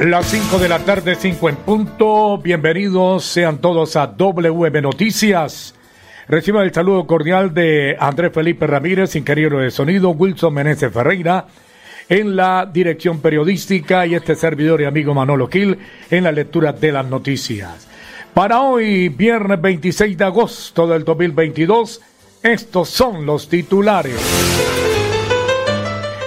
[0.00, 2.38] Las 5 de la tarde, 5 en punto.
[2.38, 5.74] Bienvenidos sean todos a WM Noticias.
[6.26, 11.48] Reciba el saludo cordial de Andrés Felipe Ramírez, ingeniero de sonido, Wilson Meneses Ferreira,
[12.08, 15.78] en la dirección periodística y este servidor y amigo Manolo Gil
[16.10, 17.86] en la lectura de las noticias.
[18.32, 22.00] Para hoy, viernes 26 de agosto del 2022,
[22.42, 24.89] estos son los titulares.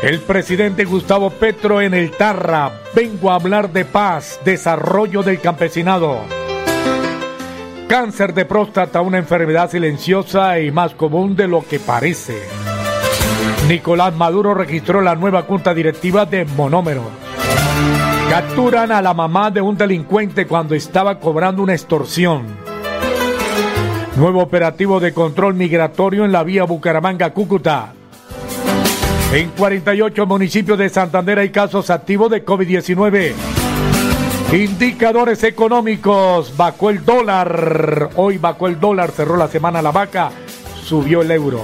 [0.03, 2.73] El presidente Gustavo Petro en el Tarra.
[2.93, 6.17] Vengo a hablar de paz, desarrollo del campesinado.
[7.87, 12.35] Cáncer de próstata, una enfermedad silenciosa y más común de lo que parece.
[13.69, 17.03] Nicolás Maduro registró la nueva junta directiva de Monómero.
[18.29, 22.43] Capturan a la mamá de un delincuente cuando estaba cobrando una extorsión.
[24.17, 27.93] Nuevo operativo de control migratorio en la vía Bucaramanga-Cúcuta.
[29.33, 33.33] En 48 municipios de Santander hay casos activos de COVID-19.
[34.53, 36.55] Indicadores económicos.
[36.55, 38.11] Bajó el dólar.
[38.15, 39.09] Hoy bajó el dólar.
[39.09, 40.29] Cerró la semana la vaca.
[40.83, 41.63] Subió el euro.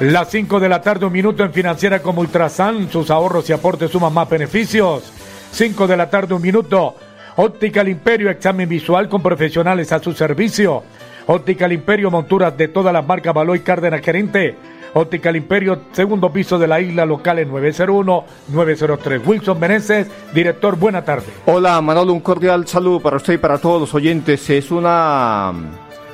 [0.00, 2.90] Las 5 de la tarde, un minuto en financiera como Ultrasan.
[2.90, 5.10] Sus ahorros y aportes suman más beneficios.
[5.52, 6.96] 5 de la tarde, un minuto.
[7.36, 10.82] Óptica al Imperio, examen visual con profesionales a su servicio.
[11.28, 14.73] Óptica al Imperio, monturas de todas las marcas Baloy Cárdenas Gerente.
[14.94, 19.26] Óptica al Imperio, segundo piso de la isla local en 901-903.
[19.26, 21.26] Wilson Meneses, director, buena tarde.
[21.46, 24.48] Hola Manolo, un cordial saludo para usted y para todos los oyentes.
[24.50, 25.52] Es una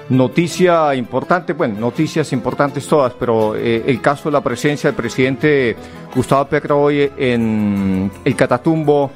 [0.09, 5.77] noticia importante, bueno, noticias importantes todas, pero eh, el caso de la presencia del presidente
[6.15, 9.11] Gustavo Petro hoy en el Catatumbo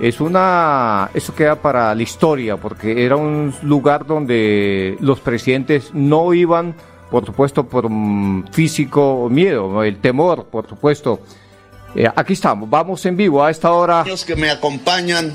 [0.00, 6.32] es una eso queda para la historia porque era un lugar donde los presidentes no
[6.32, 6.74] iban
[7.10, 11.20] por supuesto, por un físico miedo, el temor, por supuesto.
[11.94, 14.04] Eh, aquí estamos, vamos en vivo a esta hora.
[14.06, 15.34] Los que me acompañan,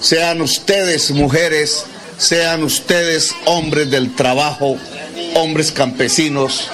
[0.00, 4.76] sean ustedes mujeres, sean ustedes hombres del trabajo,
[5.34, 6.70] hombres campesinos,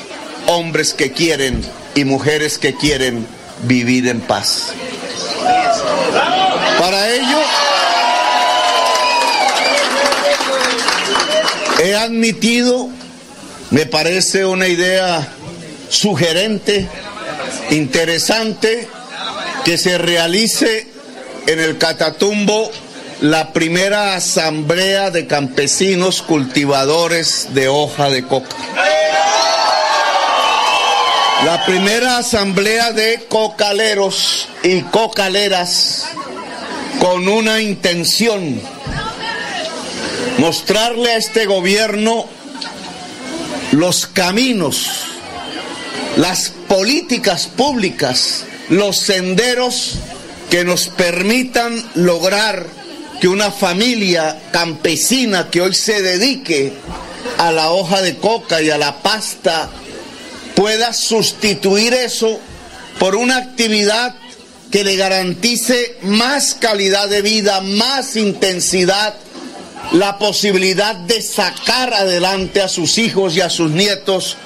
[0.47, 1.63] hombres que quieren
[1.95, 3.27] y mujeres que quieren
[3.63, 4.75] vivir en paz.
[6.79, 7.39] Para ello,
[11.83, 12.89] he admitido
[13.73, 15.27] me parece una idea
[15.89, 16.87] sugerente,
[17.71, 18.87] interesante,
[19.65, 20.87] que se realice
[21.47, 22.71] en el Catatumbo
[23.23, 28.55] la primera asamblea de campesinos cultivadores de hoja de coca.
[31.47, 36.09] La primera asamblea de cocaleros y cocaleras
[37.01, 38.61] con una intención,
[40.37, 42.27] mostrarle a este gobierno
[43.73, 44.87] los caminos,
[46.17, 49.95] las políticas públicas, los senderos
[50.51, 52.67] que nos permitan lograr
[53.21, 56.75] que una familia campesina que hoy se dedique
[57.39, 59.71] a la hoja de coca y a la pasta
[60.55, 62.39] pueda sustituir eso
[62.99, 64.15] por una actividad
[64.71, 69.15] que le garantice más calidad de vida, más intensidad
[69.93, 74.37] la posibilidad de sacar adelante a sus hijos y a sus nietos,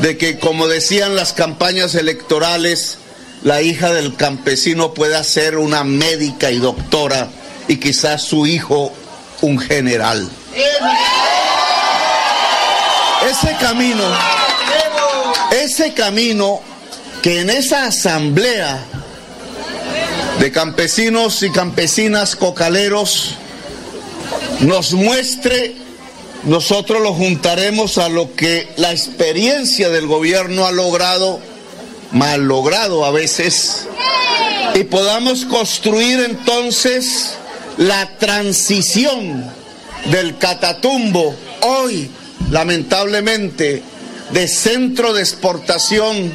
[0.00, 2.98] de que, como decían las campañas electorales,
[3.42, 7.28] la hija del campesino pueda ser una médica y doctora
[7.68, 8.92] y quizás su hijo
[9.40, 10.28] un general.
[13.28, 14.04] Ese camino,
[15.50, 16.60] ese camino
[17.22, 18.84] que en esa asamblea
[20.38, 23.36] de campesinos y campesinas cocaleros
[24.62, 25.74] nos muestre,
[26.44, 31.40] nosotros lo juntaremos a lo que la experiencia del gobierno ha logrado,
[32.12, 33.88] mal logrado a veces,
[34.74, 37.34] y podamos construir entonces
[37.76, 39.50] la transición
[40.06, 42.08] del Catatumbo, hoy
[42.50, 43.82] lamentablemente
[44.30, 46.32] de centro de exportación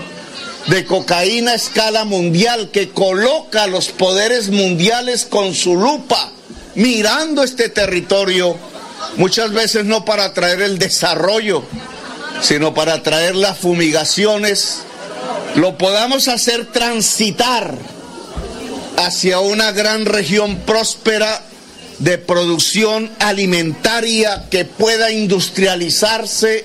[0.67, 6.33] de cocaína a escala mundial que coloca a los poderes mundiales con su lupa
[6.77, 8.55] mirando este territorio,
[9.17, 11.63] muchas veces no para traer el desarrollo,
[12.41, 14.83] sino para traer las fumigaciones,
[15.55, 17.73] lo podamos hacer transitar
[18.97, 21.41] hacia una gran región próspera
[21.97, 26.63] de producción alimentaria que pueda industrializarse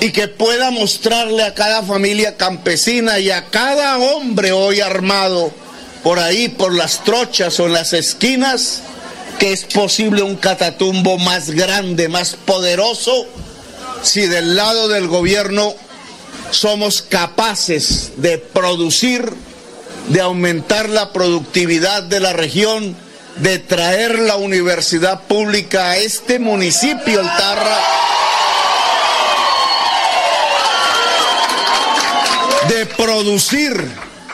[0.00, 5.52] y que pueda mostrarle a cada familia campesina y a cada hombre hoy armado
[6.02, 8.82] por ahí, por las trochas o en las esquinas,
[9.38, 13.26] que es posible un catatumbo más grande, más poderoso,
[14.02, 15.74] si del lado del gobierno
[16.50, 19.32] somos capaces de producir,
[20.08, 22.96] de aumentar la productividad de la región,
[23.36, 27.78] de traer la universidad pública a este municipio, el Tarra,
[32.68, 33.88] de producir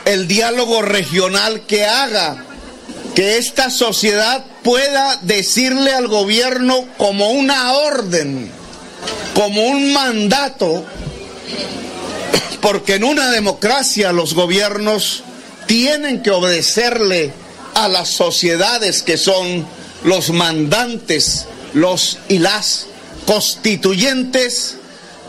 [0.05, 2.43] el diálogo regional que haga
[3.15, 8.51] que esta sociedad pueda decirle al gobierno como una orden,
[9.33, 10.85] como un mandato,
[12.61, 15.23] porque en una democracia los gobiernos
[15.65, 17.31] tienen que obedecerle
[17.73, 19.65] a las sociedades que son
[20.03, 22.87] los mandantes, los y las
[23.25, 24.75] constituyentes,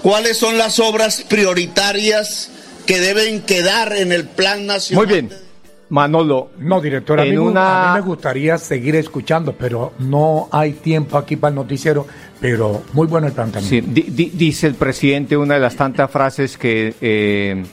[0.02, 2.48] cuáles son las obras prioritarias
[2.84, 5.06] que deben quedar en el plan nacional.
[5.06, 5.45] Muy bien.
[5.88, 6.50] Manolo.
[6.58, 11.36] No, director, a mí, a mí me gustaría seguir escuchando, pero no hay tiempo aquí
[11.36, 12.06] para el noticiero,
[12.40, 13.90] pero muy bueno el planteamiento.
[13.94, 17.64] Sí, dice el presidente una de las tantas frases que eh,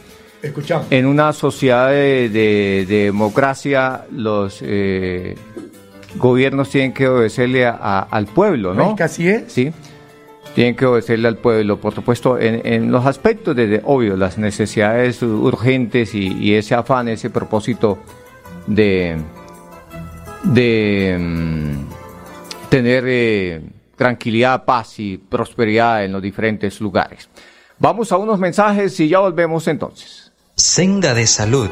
[0.41, 0.87] Escuchamos.
[0.89, 5.35] en una sociedad de, democracia los eh,
[6.15, 8.91] gobiernos tienen que obedecerle al pueblo, ¿no?
[8.91, 9.51] ¿Es que así es?
[9.51, 9.71] Sí
[10.53, 16.13] tienen que obedecerle al pueblo, por supuesto, en, los aspectos de, obvio, las necesidades urgentes
[16.13, 17.99] y, ese afán, ese propósito
[18.67, 19.17] de,
[20.43, 23.61] de mm, tener eh,
[23.95, 27.29] tranquilidad, paz y prosperidad en los diferentes lugares.
[27.79, 30.31] Vamos a unos mensajes y ya volvemos entonces.
[30.55, 31.69] Senda de salud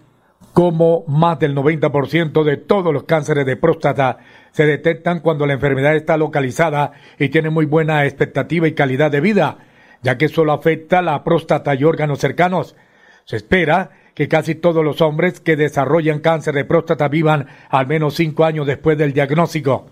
[0.59, 4.17] como más del 90% de todos los cánceres de próstata
[4.51, 9.21] se detectan cuando la enfermedad está localizada y tiene muy buena expectativa y calidad de
[9.21, 9.59] vida,
[10.01, 12.75] ya que solo afecta la próstata y órganos cercanos.
[13.23, 18.15] Se espera que casi todos los hombres que desarrollan cáncer de próstata vivan al menos
[18.15, 19.87] cinco años después del diagnóstico.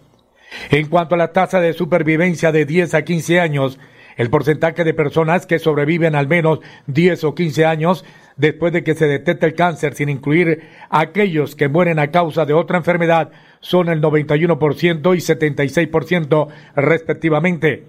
[0.69, 3.79] En cuanto a la tasa de supervivencia de 10 a 15 años,
[4.17, 8.03] El porcentaje de personas que sobreviven al menos 10 o 15 años
[8.37, 12.53] después de que se detecte el cáncer, sin incluir aquellos que mueren a causa de
[12.53, 17.85] otra enfermedad, son el 91% y 76% respectivamente.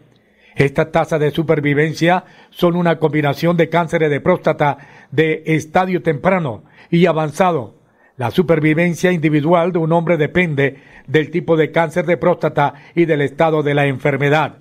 [0.56, 4.78] Esta tasa de supervivencia son una combinación de cánceres de próstata
[5.12, 7.76] de estadio temprano y avanzado.
[8.16, 13.20] La supervivencia individual de un hombre depende del tipo de cáncer de próstata y del
[13.20, 14.56] estado de la enfermedad.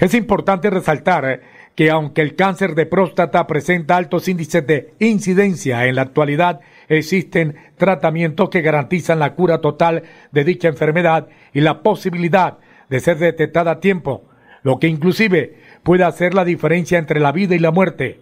[0.00, 1.40] Es importante resaltar
[1.78, 6.58] que aunque el cáncer de próstata presenta altos índices de incidencia en la actualidad,
[6.88, 12.58] existen tratamientos que garantizan la cura total de dicha enfermedad y la posibilidad
[12.88, 14.24] de ser detectada a tiempo,
[14.64, 15.54] lo que inclusive
[15.84, 18.18] puede hacer la diferencia entre la vida y la muerte.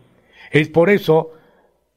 [0.50, 1.32] Es por eso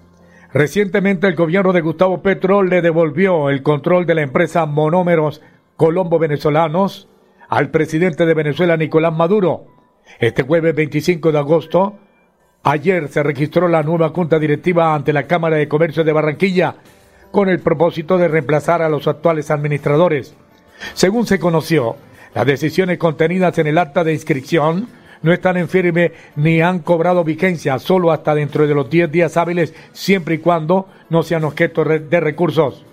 [0.53, 5.41] Recientemente el gobierno de Gustavo Petro le devolvió el control de la empresa Monómeros
[5.75, 7.09] Colombo Venezolanos
[7.49, 9.74] al presidente de Venezuela, Nicolás Maduro
[10.19, 11.97] este jueves 25 de agosto,
[12.63, 16.75] ayer se registró la nueva junta directiva ante la Cámara de Comercio de Barranquilla
[17.31, 20.35] con el propósito de reemplazar a los actuales administradores.
[20.93, 21.97] Según se conoció,
[22.33, 24.87] las decisiones contenidas en el acta de inscripción
[25.21, 29.37] no están en firme ni han cobrado vigencia solo hasta dentro de los 10 días
[29.37, 32.85] hábiles siempre y cuando no sean objeto de recursos.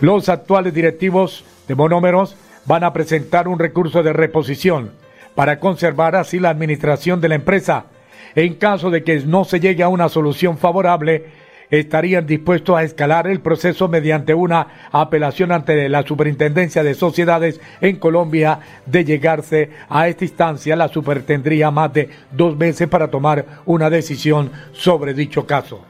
[0.00, 4.92] Los actuales directivos de monómeros van a presentar un recurso de reposición
[5.40, 7.86] para conservar así la administración de la empresa.
[8.34, 11.28] En caso de que no se llegue a una solución favorable,
[11.70, 17.96] estarían dispuestos a escalar el proceso mediante una apelación ante la Superintendencia de Sociedades en
[17.96, 18.60] Colombia.
[18.84, 23.88] De llegarse a esta instancia, la super tendría más de dos meses para tomar una
[23.88, 25.86] decisión sobre dicho caso.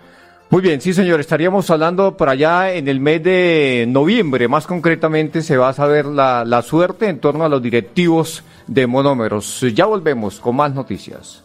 [0.50, 5.42] Muy bien, sí señor, estaríamos hablando por allá en el mes de noviembre, más concretamente
[5.42, 9.64] se va a saber la, la suerte en torno a los directivos de monómeros.
[9.72, 11.44] Ya volvemos con más noticias.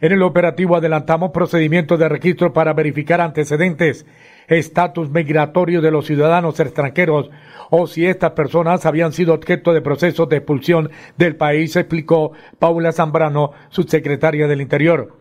[0.00, 4.06] En el operativo adelantamos procedimientos de registro para verificar antecedentes,
[4.48, 7.30] estatus migratorio de los ciudadanos extranjeros
[7.68, 12.92] o si estas personas habían sido objeto de procesos de expulsión del país, explicó Paula
[12.92, 15.18] Zambrano, subsecretaria del Interior.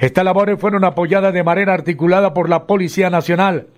[0.00, 3.68] Estas labores fueron apoyadas de manera articulada por la Policía Nacional,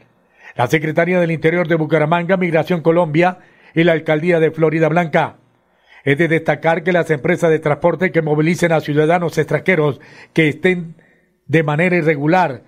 [0.57, 3.39] la Secretaría del Interior de Bucaramanga, Migración Colombia
[3.75, 5.37] y la Alcaldía de Florida Blanca.
[6.05, 10.01] Es de destacar que las empresas de transporte que movilicen a ciudadanos extranjeros
[10.33, 10.95] que estén
[11.47, 12.63] de manera irregular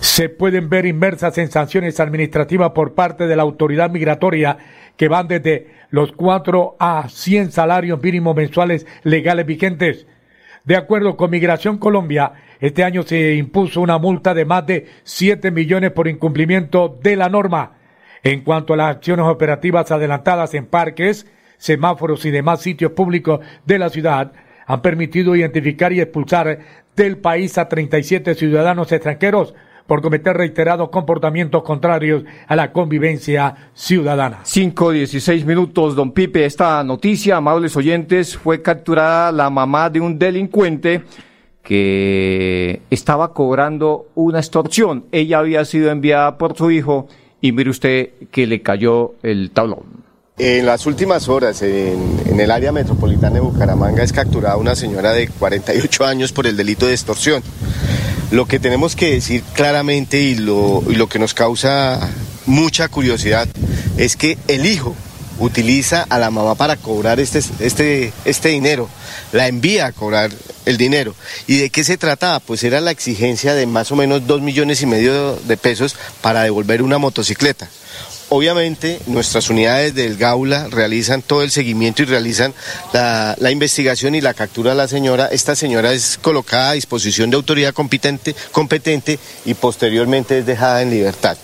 [0.00, 4.58] se pueden ver inmersas en sanciones administrativas por parte de la autoridad migratoria
[4.96, 10.06] que van desde los 4 a 100 salarios mínimos mensuales legales vigentes.
[10.64, 15.50] De acuerdo con Migración Colombia, este año se impuso una multa de más de 7
[15.50, 17.78] millones por incumplimiento de la norma.
[18.22, 21.26] En cuanto a las acciones operativas adelantadas en parques,
[21.64, 24.32] semáforos y demás sitios públicos de la ciudad
[24.66, 26.58] han permitido identificar y expulsar
[26.94, 29.54] del país a 37 ciudadanos extranjeros
[29.86, 34.40] por cometer reiterados comportamientos contrarios a la convivencia ciudadana.
[34.42, 36.44] 5, 16 minutos, don Pipe.
[36.44, 41.02] Esta noticia, amables oyentes, fue capturada la mamá de un delincuente
[41.62, 45.06] que estaba cobrando una extorsión.
[45.12, 47.08] Ella había sido enviada por su hijo
[47.40, 50.03] y mire usted que le cayó el tablón.
[50.36, 55.28] En las últimas horas, en, el área metropolitana de Bucaramanga, es capturada una señora de
[55.28, 57.40] 48 años por el delito de extorsión.
[58.32, 62.00] Lo que tenemos que decir claramente y lo, y lo que nos causa
[62.46, 63.46] mucha curiosidad
[63.96, 64.96] es que el hijo
[65.38, 68.88] utiliza a la mamá para cobrar este, este, este dinero,
[69.30, 70.32] la envía a cobrar
[70.66, 71.14] el dinero.
[71.46, 72.40] ¿Y de qué se trataba?
[72.40, 76.42] Pues era la exigencia de más o menos dos millones y medio de pesos para
[76.42, 77.68] devolver una motocicleta.
[78.36, 82.52] Obviamente nuestras unidades del Gaula realizan todo el seguimiento y realizan
[82.92, 85.28] la, investigación y la captura de la señora.
[85.28, 90.90] Esta señora es colocada a disposición de autoridad competente, competente y posteriormente es dejada en
[90.90, 91.38] libertad.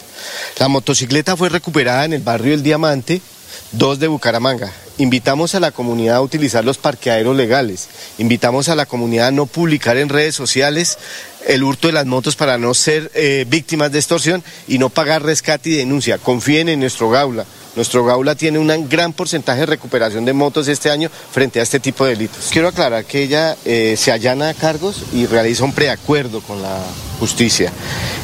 [0.59, 3.23] La motocicleta fue recuperada en el barrio El Diamante,
[3.71, 4.73] 2 de Bucaramanga.
[4.99, 7.89] Invitamos a la comunidad a utilizar los parqueaderos legales.
[8.19, 10.99] Invitamos a la comunidad a no publicar en redes sociales
[11.47, 15.23] el hurto de las motos para no ser eh, víctimas de extorsión y no pagar
[15.23, 16.19] rescate y denuncia.
[16.19, 17.45] Confíen en nuestro Gaula.
[17.77, 21.79] Nuestro Gaula tiene un gran porcentaje de recuperación de motos este año frente a este
[21.79, 22.49] tipo de delitos.
[22.51, 26.81] Quiero aclarar que ella eh, se allana a cargos y realiza un preacuerdo con la
[27.21, 27.71] justicia.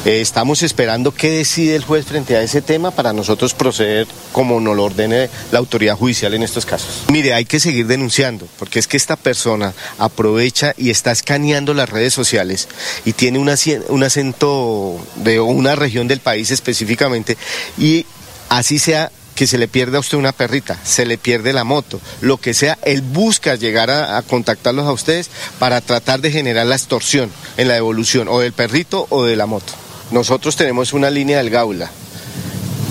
[0.05, 4.59] Eh, estamos esperando qué decide el juez frente a ese tema para nosotros proceder como
[4.59, 7.03] nos lo ordene la autoridad judicial en estos casos.
[7.11, 11.89] Mire, hay que seguir denunciando, porque es que esta persona aprovecha y está escaneando las
[11.89, 12.67] redes sociales
[13.07, 17.37] y tiene un acento de una región del país específicamente
[17.77, 18.05] y
[18.49, 22.01] así sea que se le pierde a usted una perrita, se le pierde la moto,
[22.19, 26.75] lo que sea, él busca llegar a, contactarlos a ustedes para tratar de generar la
[26.75, 29.71] extorsión en la devolución o del perrito o de la moto.
[30.11, 31.89] Nosotros tenemos una línea del Gaula.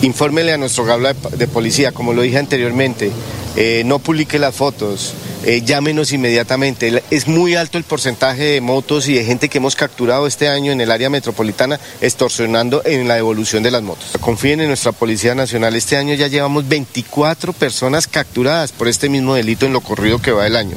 [0.01, 3.13] Infórmele a nuestro Gaula de, policía, como lo dije anteriormente,
[3.57, 5.13] eh, no publique las fotos,
[5.45, 7.03] eh, llámenos inmediatamente.
[7.11, 10.73] Es muy alto el porcentaje de motos y de gente que hemos capturado este año
[10.73, 14.13] en el área metropolitana extorsionando en la devolución de las motos.
[14.21, 15.77] Confíen en nuestra Policía Nacional.
[15.77, 20.33] Este año ya llevamos 24 personas capturadas por este mismo delito en lo corrido que
[20.33, 20.77] va el año.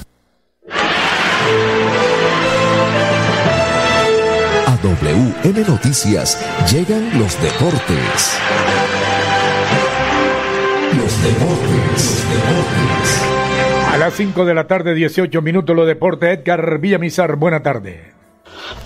[4.65, 6.37] A WM Noticias
[6.71, 8.37] llegan los deportes.
[10.97, 13.28] Los deportes
[13.97, 16.31] las 5 de la tarde, 18 minutos, lo deporte.
[16.31, 18.13] Edgar Villamizar, buena tarde.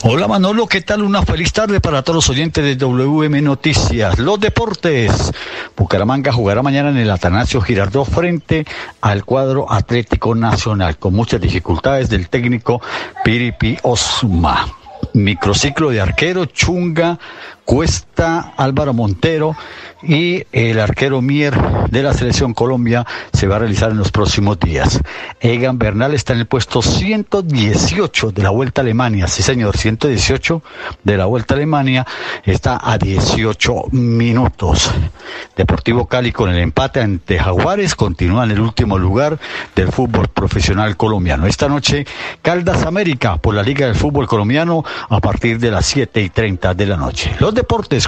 [0.03, 1.01] Hola Manolo, ¿qué tal?
[1.01, 4.19] Una feliz tarde para todos los oyentes de WM Noticias.
[4.19, 5.31] Los deportes.
[5.75, 8.65] Bucaramanga jugará mañana en el Atanasio Girardot frente
[9.01, 12.81] al cuadro Atlético Nacional, con muchas dificultades del técnico
[13.23, 14.67] Piripi Osma.
[15.13, 17.19] Microciclo de arquero, Chunga,
[17.65, 19.55] Cuesta, Álvaro Montero
[20.01, 21.55] y el arquero Mier
[21.89, 24.99] de la selección Colombia se va a realizar en los próximos días.
[25.39, 29.27] Egan Bernal está en el puesto 118 de la Vuelta a Alemania.
[29.27, 30.61] Sí, señor, 118
[31.03, 32.05] de la Vuelta Alemania
[32.43, 34.91] está a 18 minutos.
[35.55, 39.39] Deportivo Cali con el empate ante Jaguares continúa en el último lugar
[39.75, 41.45] del fútbol profesional colombiano.
[41.45, 42.05] Esta noche,
[42.41, 46.73] Caldas América por la Liga del Fútbol Colombiano a partir de las 7 y 30
[46.73, 47.35] de la noche.
[47.39, 48.07] Los deportes,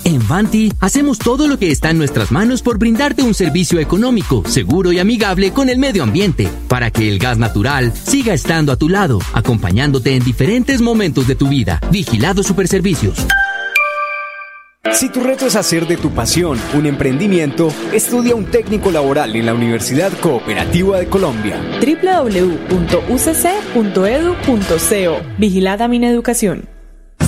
[0.05, 4.43] en Vanti hacemos todo lo que está en nuestras manos por brindarte un servicio económico,
[4.47, 8.77] seguro y amigable con el medio ambiente, para que el gas natural siga estando a
[8.77, 11.81] tu lado, acompañándote en diferentes momentos de tu vida.
[11.91, 13.27] Vigilado Superservicios.
[14.93, 19.47] Si tu reto es hacer de tu pasión un emprendimiento, estudia un técnico laboral en
[19.47, 21.57] la Universidad Cooperativa de Colombia.
[21.81, 22.77] www.ucc.edu.co
[25.39, 26.72] Vigilada Mineducación.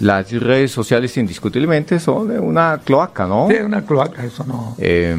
[0.00, 3.46] las redes sociales indiscutiblemente son una cloaca, ¿no?
[3.48, 4.74] Sí, una cloaca, eso no.
[4.78, 5.14] Eh,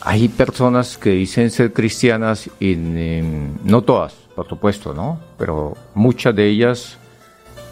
[0.00, 5.20] hay personas que dicen ser cristianas y no todas por supuesto, ¿no?
[5.36, 6.96] Pero muchas de ellas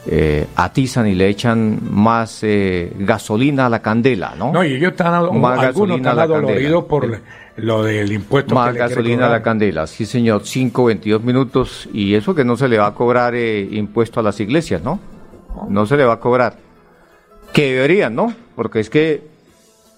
[0.07, 4.53] eh, atizan y le echan más eh, gasolina a la candela, ¿no?
[4.53, 7.23] No, y ellos están, más algunos están adoloridos por
[7.57, 8.55] lo del impuesto.
[8.55, 12.69] Más gasolina a la candela, sí señor, 5, 22 minutos, y eso que no se
[12.69, 15.01] le va a cobrar eh, impuesto a las iglesias, ¿no?
[15.71, 16.59] No se le va a cobrar.
[17.51, 18.35] Que deberían, ¿no?
[18.55, 19.27] Porque es que,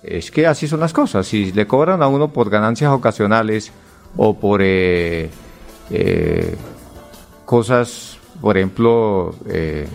[0.05, 1.27] es que así son las cosas.
[1.27, 3.73] Si le cobran a uno por ganancias ocasionales
[4.17, 4.61] o por...
[4.63, 5.31] Eh,
[5.91, 6.57] eh,
[7.45, 9.35] cosas, por ejemplo...
[9.49, 9.87] Eh,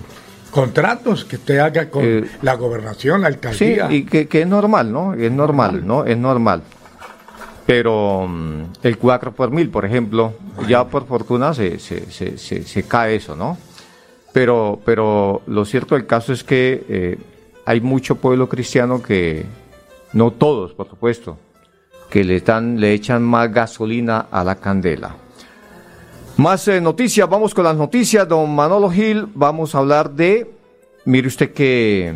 [0.51, 3.89] Contratos que usted haga con eh, la gobernación, la alcaldía.
[3.89, 5.13] Sí, y que, es normal, ¿no?
[5.13, 6.05] Es normal, ¿no?
[6.05, 6.61] Es normal.
[7.65, 10.33] Pero mm, el 4 por mil, por ejemplo,
[10.67, 13.57] ya por fortuna se, se, se, se, cae eso, ¿no?
[14.31, 17.17] Pero, pero lo cierto del caso es que eh,
[17.65, 19.45] hay mucho pueblo cristiano que,
[20.15, 21.37] no todos, por supuesto,
[22.09, 25.17] que le, dan, le echan más gasolina a la candela.
[26.37, 30.51] Más eh, noticias, vamos con las noticias, don Manolo Gil, vamos a hablar de,
[31.05, 32.13] mire usted que,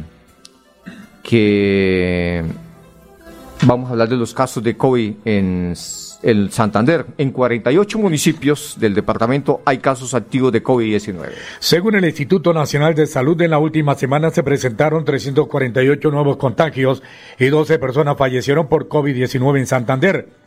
[1.24, 2.44] que
[3.66, 5.74] vamos a hablar de los casos de COVID en
[6.22, 7.06] el Santander.
[7.18, 11.30] En 48 municipios del departamento hay casos activos de COVID-19.
[11.60, 17.02] Según el Instituto Nacional de Salud, en la última semana se presentaron 348 nuevos contagios
[17.40, 20.39] y 12 personas fallecieron por COVID-19 en Santander.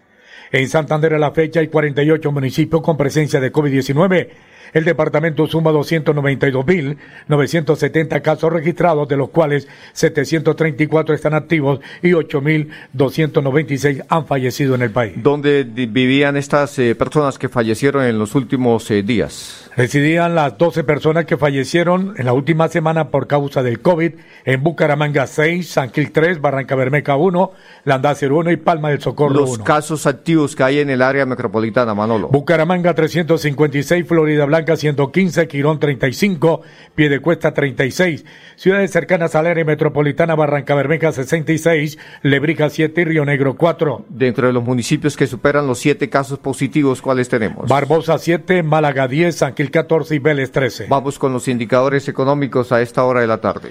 [0.52, 4.28] En Santander a la fecha hay 48 municipios con presencia de COVID-19.
[4.72, 14.26] El departamento suma 292.970 casos registrados, de los cuales 734 están activos y 8.296 han
[14.26, 15.12] fallecido en el país.
[15.16, 19.70] ¿Dónde vivían estas eh, personas que fallecieron en los últimos eh, días?
[19.76, 24.12] Residían las 12 personas que fallecieron en la última semana por causa del COVID
[24.44, 27.52] en Bucaramanga 6, San Gil 3, Barranca Bermeca 1,
[27.84, 29.40] Landácer 1 y Palma del Socorro 1.
[29.40, 32.28] Los casos activos que hay en el área metropolitana, Manolo.
[32.28, 36.62] Bucaramanga 356, Florida Blanca 115, Quirón 35,
[36.94, 38.24] Piedecuesta 36,
[38.56, 44.06] ciudades cercanas al área metropolitana, Barranca Bermeja 66, Lebrija 7 y Río Negro 4.
[44.08, 47.68] Dentro de los municipios que superan los 7 casos positivos, ¿cuáles tenemos?
[47.68, 50.86] Barbosa 7, Málaga 10, San Gil 14 y Vélez 13.
[50.88, 53.70] Vamos con los indicadores económicos a esta hora de la tarde.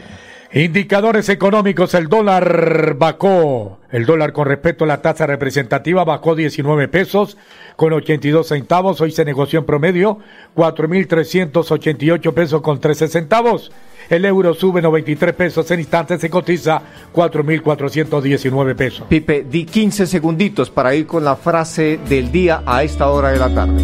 [0.53, 6.89] Indicadores económicos, el dólar bajó, el dólar con respecto a la tasa representativa bajó 19
[6.89, 7.37] pesos
[7.77, 10.17] con 82 centavos, hoy se negoció en promedio
[10.57, 13.71] 4.388 pesos con 13 centavos.
[14.09, 16.81] El euro sube 93 pesos, en instantes se cotiza
[17.13, 19.05] 4.419 pesos.
[19.07, 23.39] Pipe, di 15 segunditos para ir con la frase del día a esta hora de
[23.39, 23.81] la tarde.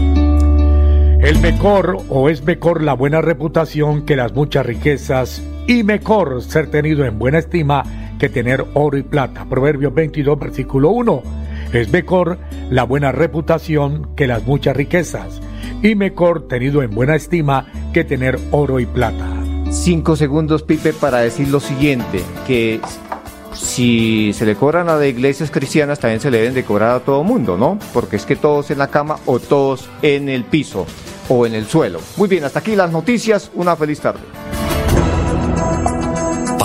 [1.26, 6.72] El mejor o es mejor la buena reputación que las muchas riquezas y mejor ser
[6.72, 7.84] tenido en buena estima
[8.18, 9.46] que tener oro y plata.
[9.48, 11.24] Proverbios 22, versículo 1.
[11.74, 12.40] Es mejor
[12.72, 15.42] la buena reputación que las muchas riquezas
[15.84, 19.28] y mejor tenido en buena estima que tener oro y plata.
[19.70, 22.80] Cinco segundos, Pipe, para decir lo siguiente, que
[23.54, 27.00] si se le cobran a de iglesias cristianas, también se le deben de cobrar a
[27.02, 27.78] todo mundo, ¿no?
[27.94, 30.86] Porque es que todos en la cama o todos en el piso
[31.28, 32.00] o en el suelo.
[32.16, 33.52] Muy bien, hasta aquí las noticias.
[33.56, 34.47] Una feliz tarde.